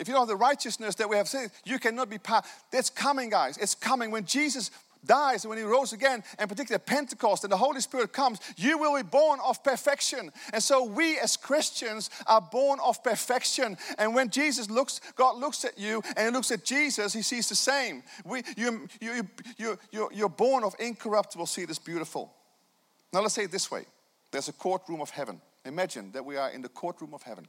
[0.00, 2.46] if you don't have the righteousness that we have said, you cannot be part.
[2.72, 3.58] That's coming, guys.
[3.58, 4.10] It's coming.
[4.10, 4.70] When Jesus
[5.04, 8.78] dies and when he rose again, and particularly Pentecost and the Holy Spirit comes, you
[8.78, 10.30] will be born of perfection.
[10.52, 13.76] And so we as Christians are born of perfection.
[13.98, 17.48] And when Jesus looks, God looks at you and he looks at Jesus, he sees
[17.48, 18.02] the same.
[18.24, 21.70] We, you, you, you, you, you're born of incorruptible seed.
[21.70, 22.32] It's beautiful.
[23.12, 23.84] Now let's say it this way.
[24.30, 25.40] There's a courtroom of heaven.
[25.64, 27.46] Imagine that we are in the courtroom of heaven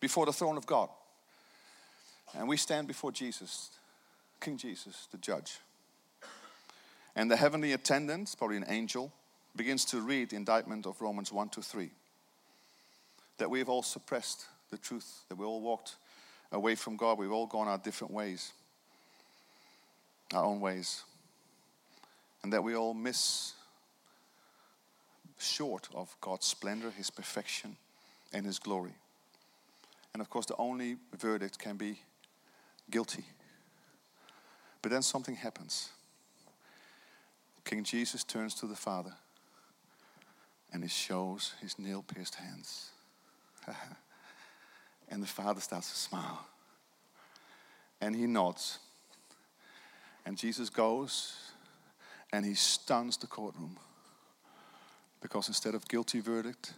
[0.00, 0.88] before the throne of God.
[2.36, 3.70] And we stand before Jesus
[4.40, 5.58] King Jesus, the judge.
[7.14, 9.12] And the heavenly attendant, probably an angel,
[9.56, 11.90] begins to read the indictment of Romans 1 to 3.
[13.38, 15.96] That we have all suppressed the truth, that we all walked
[16.52, 18.52] away from God, we've all gone our different ways,
[20.34, 21.02] our own ways,
[22.42, 23.54] and that we all miss
[25.38, 27.76] short of God's splendor, His perfection,
[28.32, 28.94] and His glory.
[30.12, 32.00] And of course, the only verdict can be
[32.90, 33.24] guilty.
[34.86, 35.88] But then something happens.
[37.64, 39.10] King Jesus turns to the Father
[40.72, 42.90] and he shows his nail pierced hands.
[45.08, 46.46] and the Father starts to smile.
[48.00, 48.78] And he nods.
[50.24, 51.34] And Jesus goes
[52.32, 53.76] and he stuns the courtroom.
[55.20, 56.74] Because instead of guilty verdict,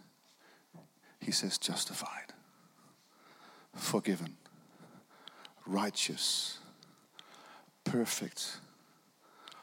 [1.19, 2.33] he says justified,
[3.75, 4.35] forgiven,
[5.67, 6.57] righteous
[7.89, 8.57] perfect,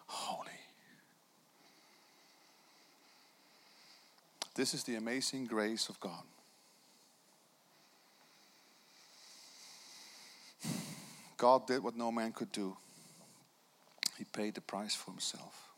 [0.07, 0.51] holy.
[4.57, 6.23] This is the amazing grace of God.
[11.37, 12.77] God did what no man could do.
[14.19, 15.69] He paid the price for himself.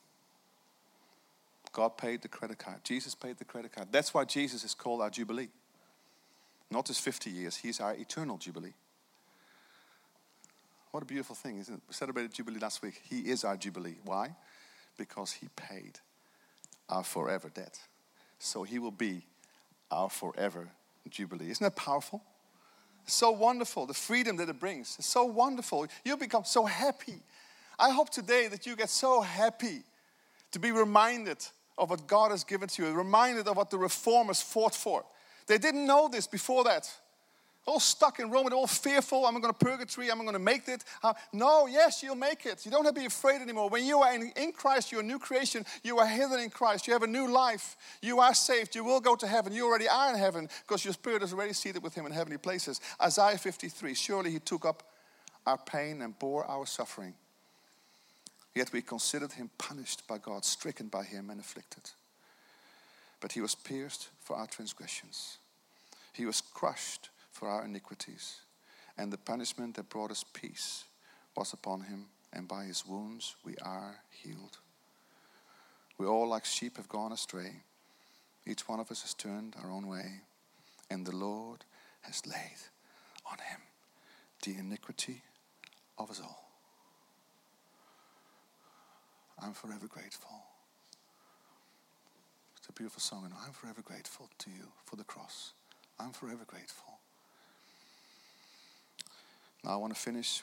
[1.73, 2.83] God paid the credit card.
[2.83, 3.89] Jesus paid the credit card.
[3.93, 5.49] That's why Jesus is called our Jubilee.
[6.71, 8.75] Not his 50 years, he's our eternal Jubilee.
[10.91, 11.81] What a beautiful thing, isn't it?
[11.89, 13.01] We celebrated Jubilee last week.
[13.09, 13.97] He is our Jubilee.
[14.05, 14.35] Why?
[14.97, 15.99] Because He paid
[16.89, 17.79] our forever debt.
[18.39, 19.27] So He will be
[19.91, 20.69] our forever
[21.09, 21.51] Jubilee.
[21.51, 22.23] Isn't that powerful?
[23.07, 24.97] So wonderful, the freedom that it brings.
[24.99, 25.87] It's so wonderful.
[26.05, 27.21] You become so happy.
[27.79, 29.83] I hope today that you get so happy
[30.53, 31.39] to be reminded
[31.79, 35.05] of what God has given to you, reminded of what the reformers fought for.
[35.47, 36.91] They didn't know this before that
[37.69, 39.27] all stuck in Rome and all fearful.
[39.27, 40.11] I'm going to purgatory.
[40.11, 40.85] I'm going to make it.
[41.03, 42.65] Uh, no, yes, you'll make it.
[42.65, 43.69] You don't have to be afraid anymore.
[43.69, 45.65] When you are in, in Christ, you're a new creation.
[45.85, 46.87] You are hidden in Christ.
[46.87, 47.77] You have a new life.
[48.03, 48.75] You are saved.
[48.75, 49.53] You will go to heaven.
[49.53, 52.39] You already are in heaven because your spirit is already seated with Him in heavenly
[52.39, 52.81] places.
[53.01, 54.83] Isaiah 53 Surely He took up
[55.47, 57.15] our pain and bore our suffering.
[58.55, 61.91] Yet we considered Him punished by God, stricken by Him, and afflicted.
[63.21, 65.37] But He was pierced for our transgressions,
[66.15, 68.41] He was crushed for our iniquities,
[68.97, 70.85] and the punishment that brought us peace
[71.37, 74.59] was upon him, and by his wounds we are healed.
[75.99, 77.63] We all, like sheep, have gone astray.
[78.45, 80.23] Each one of us has turned our own way,
[80.91, 81.65] and the Lord
[82.01, 82.59] has laid
[83.31, 83.61] on him
[84.43, 85.23] the iniquity
[85.97, 86.51] of us all.
[89.41, 90.43] I'm forever grateful.
[92.57, 95.53] It's a beautiful song, and I'm forever grateful to you for the cross.
[96.01, 96.88] I'm forever grateful.
[99.65, 100.43] Now I want to finish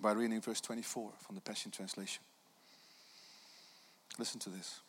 [0.00, 2.22] by reading verse 24 from the Passion Translation.
[4.18, 4.80] Listen to this.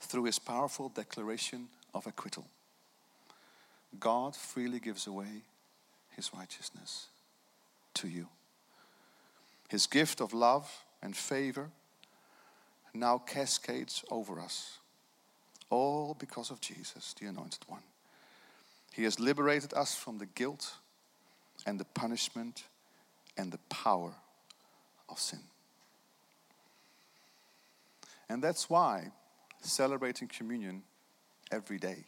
[0.00, 2.46] Through his powerful declaration of acquittal,
[3.98, 5.42] God freely gives away
[6.10, 7.06] his righteousness
[7.94, 8.28] to you.
[9.68, 11.70] His gift of love and favor
[12.92, 14.78] now cascades over us,
[15.70, 17.82] all because of Jesus, the Anointed One.
[18.92, 20.74] He has liberated us from the guilt
[21.66, 22.64] and the punishment
[23.36, 24.12] and the power
[25.08, 25.40] of sin.
[28.28, 29.10] And that's why
[29.60, 30.82] celebrating communion
[31.50, 32.04] every day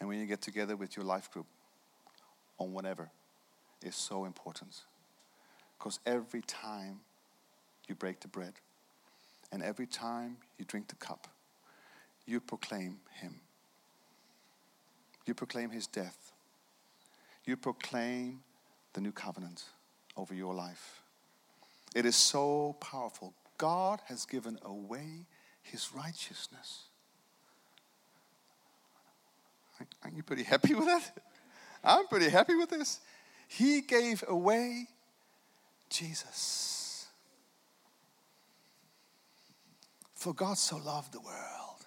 [0.00, 1.46] and when you get together with your life group
[2.58, 3.10] on whatever
[3.82, 4.82] is so important.
[5.78, 7.00] Because every time
[7.88, 8.54] you break the bread
[9.52, 11.28] and every time you drink the cup,
[12.26, 13.40] you proclaim Him.
[15.28, 16.32] You proclaim his death.
[17.44, 18.40] You proclaim
[18.94, 19.62] the new covenant
[20.16, 21.02] over your life.
[21.94, 23.34] It is so powerful.
[23.58, 25.26] God has given away
[25.62, 26.84] his righteousness.
[30.02, 31.18] Aren't you pretty happy with that?
[31.84, 33.00] I'm pretty happy with this.
[33.48, 34.86] He gave away
[35.90, 37.06] Jesus.
[40.14, 41.86] For God so loved the world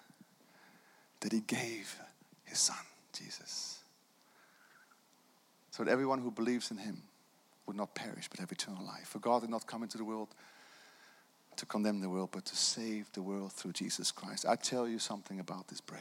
[1.20, 1.96] that he gave
[2.44, 2.76] his son,
[3.12, 3.80] Jesus,
[5.70, 7.02] so that everyone who believes in him
[7.66, 9.08] would not perish but have eternal life.
[9.08, 10.28] For God did not come into the world
[11.56, 14.46] to condemn the world, but to save the world through Jesus Christ.
[14.48, 16.00] I tell you something about this bread.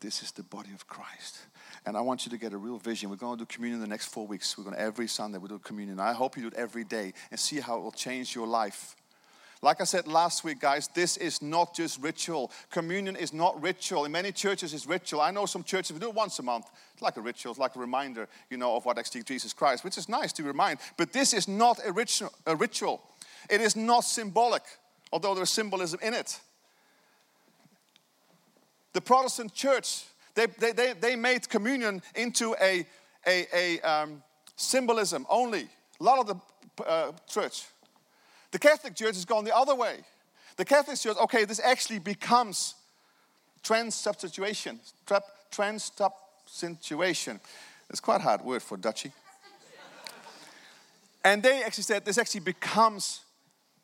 [0.00, 1.38] This is the body of Christ.
[1.86, 3.08] And I want you to get a real vision.
[3.08, 4.58] We're going to do communion the next four weeks.
[4.58, 6.00] We're going to every Sunday we do communion.
[6.00, 8.96] I hope you do it every day and see how it will change your life.
[9.64, 12.52] Like I said last week, guys, this is not just ritual.
[12.70, 14.04] Communion is not ritual.
[14.04, 15.22] In many churches, it's ritual.
[15.22, 16.66] I know some churches do it once a month.
[16.92, 19.82] It's like a ritual, it's like a reminder, you know, of what actually Jesus Christ,
[19.82, 20.80] which is nice to remind.
[20.98, 22.30] But this is not a ritual.
[22.44, 23.00] A ritual.
[23.48, 24.64] It is not symbolic,
[25.10, 26.38] although there's symbolism in it.
[28.92, 32.84] The Protestant church, they, they, they, they made communion into a,
[33.26, 34.22] a, a um,
[34.56, 35.68] symbolism only.
[36.00, 37.64] A lot of the uh, church.
[38.54, 39.96] The Catholic Church has gone the other way.
[40.54, 42.76] The Catholic Church, okay, this actually becomes
[43.64, 44.78] transubstantiation.
[45.50, 47.40] Transubstantiation.
[47.90, 49.10] It's quite a hard word for Dutchy.
[51.24, 53.22] and they actually said this actually becomes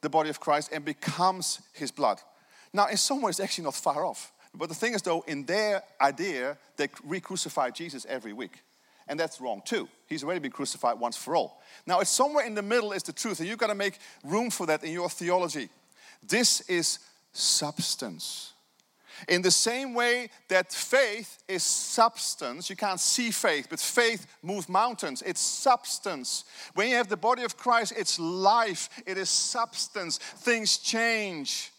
[0.03, 2.21] the body of Christ and becomes his blood.
[2.73, 4.31] Now, in some ways, it's actually not far off.
[4.55, 8.63] But the thing is, though, in their idea, they re crucify Jesus every week.
[9.11, 9.89] And that's wrong too.
[10.07, 11.61] He's already been crucified once for all.
[11.85, 14.51] Now, it's somewhere in the middle is the truth, and you've got to make room
[14.51, 15.69] for that in your theology.
[16.27, 17.01] This is
[17.33, 18.53] substance.
[19.29, 24.69] In the same way that faith is substance, you can't see faith, but faith moves
[24.69, 25.23] mountains.
[25.27, 26.45] It's substance.
[26.75, 30.19] When you have the body of Christ, it's life, it is substance.
[30.19, 31.73] Things change.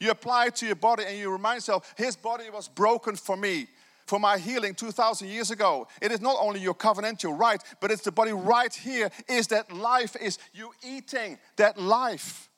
[0.00, 3.36] You apply it to your body and you remind yourself, His body was broken for
[3.36, 3.68] me
[4.10, 5.86] for my healing 2,000 years ago.
[6.02, 9.72] It is not only your covenantal right, but it's the body right here is that
[9.72, 12.48] life, is you eating that life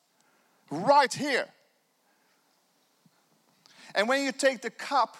[0.71, 1.45] right here.
[3.93, 5.15] And when you take the cup,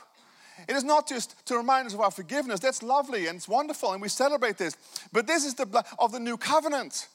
[0.68, 2.60] it is not just to remind us of our forgiveness.
[2.60, 4.76] That's lovely and it's wonderful, and we celebrate this.
[5.12, 7.10] But this is the blood of the new covenant.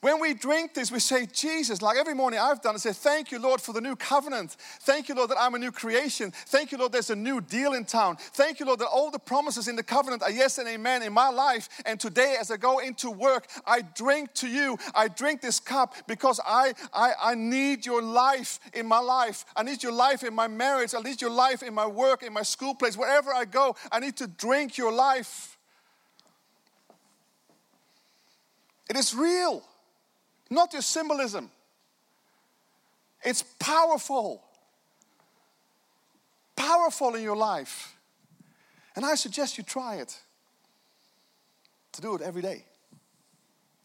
[0.00, 3.30] When we drink this, we say, Jesus, like every morning I've done, I say, Thank
[3.30, 4.56] you, Lord, for the new covenant.
[4.80, 6.32] Thank you, Lord, that I'm a new creation.
[6.32, 8.16] Thank you, Lord, there's a new deal in town.
[8.18, 11.12] Thank you, Lord, that all the promises in the covenant are yes and amen in
[11.12, 11.68] my life.
[11.84, 14.78] And today, as I go into work, I drink to you.
[14.94, 19.44] I drink this cup because I, I, I need your life in my life.
[19.54, 20.94] I need your life in my marriage.
[20.94, 22.96] I need your life in my work, in my school place.
[22.96, 25.58] Wherever I go, I need to drink your life.
[28.88, 29.62] It is real
[30.50, 31.50] not just symbolism.
[33.24, 34.42] It's powerful.
[36.56, 37.96] Powerful in your life.
[38.94, 40.16] And I suggest you try it.
[41.92, 42.64] To do it every day.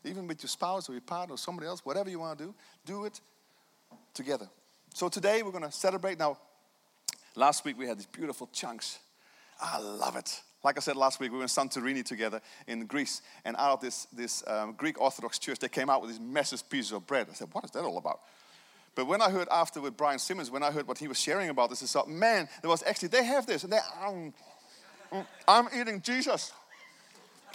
[0.06, 2.56] Even with your spouse or your partner or somebody else, whatever you want to do,
[2.86, 3.20] do it
[4.14, 4.48] together.
[4.94, 6.18] So today we're going to celebrate.
[6.18, 6.38] Now,
[7.36, 9.00] last week we had these beautiful chunks.
[9.62, 10.42] I love it.
[10.64, 13.82] Like I said last week, we were in Santorini together in Greece, and out of
[13.82, 17.28] this, this um, Greek Orthodox church, they came out with these massive pieces of bread.
[17.30, 18.20] I said, What is that all about?
[18.96, 21.50] But when I heard after with Brian Simmons, when I heard what he was sharing
[21.50, 24.34] about this, I thought, man, there was actually, they have this, and they, um,
[25.48, 26.52] I'm eating Jesus.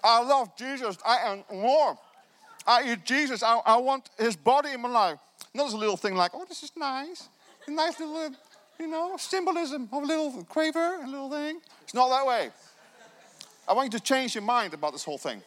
[0.04, 0.96] I love Jesus.
[1.04, 1.98] I am more.
[2.64, 3.42] I eat Jesus.
[3.42, 5.18] I, I want his body in my life.
[5.52, 7.28] Not as a little thing like, oh, this is nice.
[7.66, 8.30] A nice little,
[8.78, 11.60] you know, symbolism of a little quaver, a little thing.
[11.82, 12.50] It's not that way.
[13.68, 15.42] I want you to change your mind about this whole thing.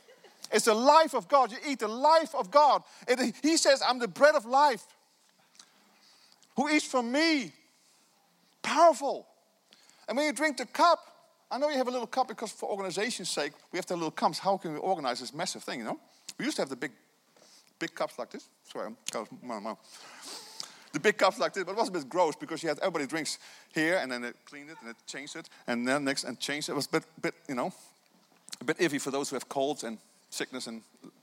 [0.52, 1.52] It's the life of God.
[1.52, 2.84] You eat the life of God.
[3.08, 4.86] It, he says, I'm the bread of life.
[6.56, 7.52] Who eats from me?
[8.62, 9.28] Powerful.
[10.08, 11.00] And when you drink the cup,
[11.52, 14.00] I know you have a little cup because for organization's sake, we have to have
[14.00, 14.40] little cups.
[14.40, 16.00] How can we organize this massive thing, you know?
[16.38, 16.92] We used to have the big,
[17.80, 18.50] big cups like this.
[18.72, 19.78] Sorry, I'm
[20.96, 23.06] the big cups like this, but it was a bit gross because you had everybody
[23.06, 23.38] drinks
[23.74, 26.70] here and then they cleaned it and they changed it and then next and changed
[26.70, 26.72] it.
[26.72, 27.74] It was a bit, bit you know,
[28.62, 29.98] a bit iffy for those who have colds and
[30.30, 30.82] sickness and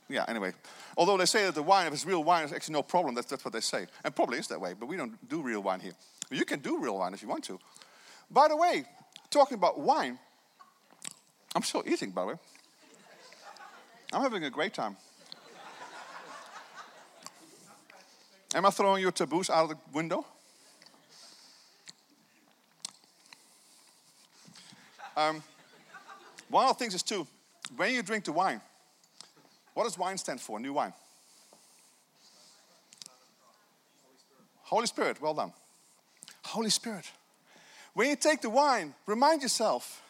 [0.09, 0.53] yeah, anyway.
[0.97, 3.15] Although they say that the wine, if it's real wine, it's actually no problem.
[3.15, 3.87] That's, that's what they say.
[4.05, 5.93] And probably is that way, but we don't do real wine here.
[6.31, 7.59] You can do real wine if you want to.
[8.31, 8.85] By the way,
[9.31, 10.19] talking about wine,
[11.55, 12.35] I'm still eating, by the way.
[14.13, 14.97] I'm having a great time.
[18.55, 20.27] Am I throwing your taboos out of the window?
[25.17, 25.43] Um,
[26.53, 27.27] one of the things is too,
[27.77, 28.61] when you drink the wine,
[29.75, 30.61] what does wine stand for?
[30.61, 30.93] New wine.
[34.63, 35.53] Holy Spirit, well done.
[36.45, 37.11] Holy Spirit.
[37.95, 40.03] When you take the wine, remind yourself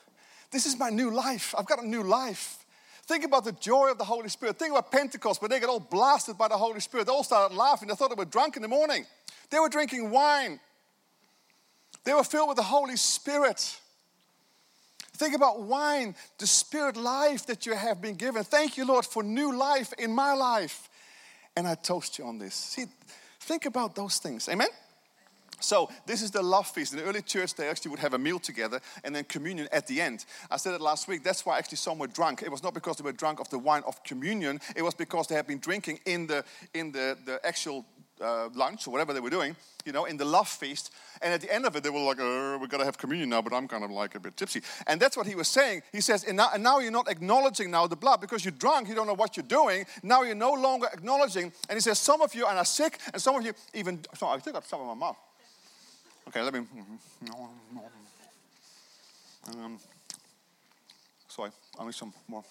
[0.50, 1.54] this is my new life.
[1.56, 2.58] I've got a new life.
[3.06, 4.58] Think about the joy of the Holy Spirit.
[4.58, 7.06] Think about Pentecost when they got all blasted by the Holy Spirit.
[7.06, 7.88] They all started laughing.
[7.88, 9.04] They thought they were drunk in the morning.
[9.50, 10.60] They were drinking wine.
[12.04, 13.80] They were filled with the Holy Spirit.
[15.22, 18.42] Think about wine, the spirit life that you have been given.
[18.42, 20.90] Thank you, Lord, for new life in my life.
[21.54, 22.56] And I toast you on this.
[22.56, 22.86] See,
[23.38, 24.48] think about those things.
[24.48, 24.66] Amen?
[25.60, 26.92] So, this is the love feast.
[26.92, 29.86] In the early church, they actually would have a meal together and then communion at
[29.86, 30.24] the end.
[30.50, 31.22] I said it last week.
[31.22, 32.42] That's why actually some were drunk.
[32.42, 35.28] It was not because they were drunk of the wine of communion, it was because
[35.28, 36.44] they had been drinking in the,
[36.74, 37.84] in the, the actual
[38.22, 40.92] uh, lunch or whatever they were doing, you know, in the love feast.
[41.20, 43.28] And at the end of it, they were like, uh, we're going to have communion
[43.30, 44.62] now, but I'm kind of like a bit tipsy.
[44.86, 45.82] And that's what he was saying.
[45.92, 48.88] He says, and now, and now, you're not acknowledging now the blood because you're drunk,
[48.88, 49.84] you don't know what you're doing.
[50.02, 51.52] Now you're no longer acknowledging.
[51.68, 54.38] And he says, some of you are sick, and some of you even, so I
[54.38, 55.16] still got some in my mouth.
[56.28, 56.60] Okay, let me.
[59.48, 59.76] Um,
[61.26, 62.44] sorry, I need some more.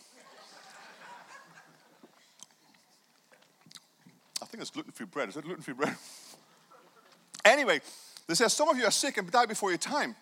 [4.41, 5.29] I think it's gluten free bread.
[5.29, 5.95] Is it gluten free bread?
[7.45, 7.81] anyway,
[8.27, 10.15] they says some of you are sick and die before your time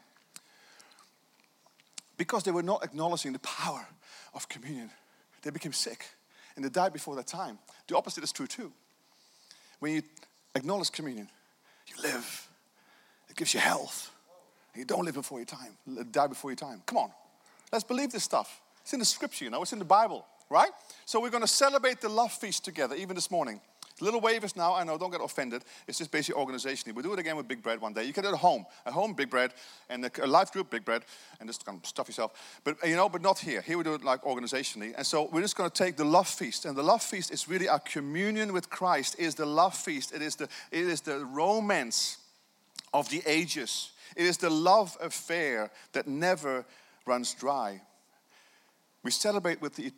[2.17, 3.88] because they were not acknowledging the power
[4.34, 4.89] of communion.
[5.41, 6.05] They became sick
[6.55, 7.57] and they died before their time.
[7.88, 8.72] The opposite is true too.
[9.80, 10.01] When you
[10.55, 11.30] acknowledge communion,
[11.88, 12.47] you live.
[13.30, 14.11] It gives you health.
[14.76, 15.78] You don't live before your time,
[16.11, 16.82] die before your time.
[16.86, 17.11] Come on,
[17.72, 18.61] let's believe this stuff.
[18.82, 20.70] It's in the scripture, you know, it's in the Bible, right?
[21.05, 23.61] So we're going to celebrate the love feast together, even this morning.
[24.02, 25.64] Little wavers now, I know, don't get offended.
[25.88, 26.93] It's just basic organization.
[26.93, 28.04] We'll do it again with Big Bread one day.
[28.04, 28.66] You can do it at home.
[28.86, 29.54] At home, Big Bread,
[29.89, 31.04] and a life group, Big Bread,
[31.39, 32.60] and just kind of stuff yourself.
[32.64, 33.62] But, you know, but not here.
[33.62, 34.93] Here we do it like organizationally.
[34.95, 36.66] And so we're just going to take the love feast.
[36.66, 40.14] And the love feast is really our communion with Christ, is the love feast.
[40.14, 42.18] It is the, it is the romance
[42.93, 43.91] of the ages.
[44.16, 46.66] It is the love affair that never
[47.06, 47.82] runs dry.
[49.04, 49.91] We celebrate with the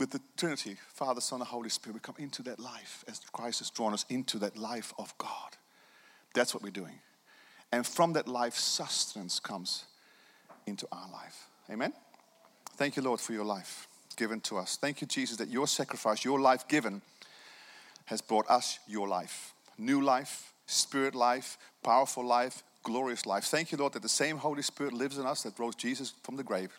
[0.00, 3.58] with the Trinity, Father, Son, and Holy Spirit, we come into that life as Christ
[3.58, 5.56] has drawn us into that life of God.
[6.34, 6.98] That's what we're doing.
[7.70, 9.84] And from that life, sustenance comes
[10.66, 11.46] into our life.
[11.70, 11.92] Amen?
[12.76, 13.86] Thank you, Lord, for your life
[14.16, 14.78] given to us.
[14.80, 17.02] Thank you, Jesus, that your sacrifice, your life given,
[18.06, 19.52] has brought us your life.
[19.76, 23.44] New life, spirit life, powerful life, glorious life.
[23.44, 26.36] Thank you, Lord, that the same Holy Spirit lives in us that rose Jesus from
[26.36, 26.78] the grave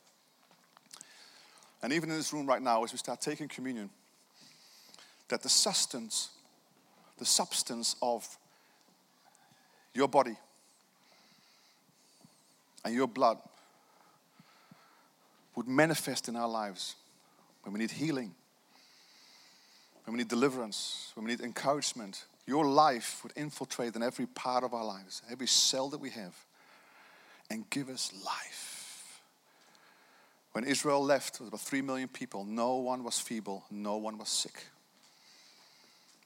[1.83, 3.89] and even in this room right now, as we start taking communion,
[5.29, 6.29] that the sustenance,
[7.17, 8.27] the substance of
[9.93, 10.35] your body
[12.83, 13.37] and your blood
[15.55, 16.95] would manifest in our lives
[17.63, 18.33] when we need healing,
[20.05, 22.25] when we need deliverance, when we need encouragement.
[22.47, 26.35] Your life would infiltrate in every part of our lives, every cell that we have,
[27.49, 28.70] and give us life.
[30.53, 32.43] When Israel left, there about three million people.
[32.43, 34.65] No one was feeble, no one was sick.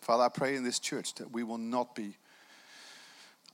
[0.02, 2.16] Father, I pray in this church that we will not be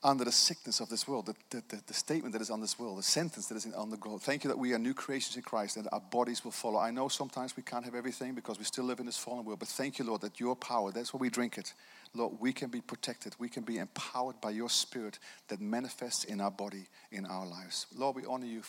[0.03, 2.79] under the sickness of this world, the, the, the, the, statement that is on this
[2.79, 4.21] world, the sentence that is on the world.
[4.21, 6.79] Thank you that we are new creations in Christ and our bodies will follow.
[6.79, 9.59] I know sometimes we can't have everything because we still live in this fallen world,
[9.59, 11.73] but thank you, Lord, that your power, that's why we drink it.
[12.15, 13.35] Lord, we can be protected.
[13.37, 15.19] We can be empowered by your spirit
[15.49, 17.85] that manifests in our body, in our lives.
[17.95, 18.63] Lord, we honor you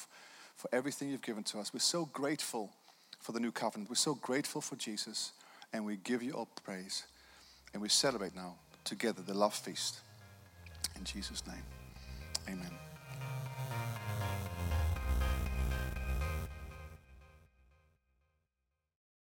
[0.57, 1.73] for everything you've given to us.
[1.73, 2.71] We're so grateful
[3.21, 3.91] for the new covenant.
[3.91, 5.33] We're so grateful for Jesus,
[5.73, 7.05] and we give you all praise.
[7.73, 10.01] And we celebrate now together the love feast.
[10.97, 11.63] In Jesus' name,
[12.49, 12.91] amen.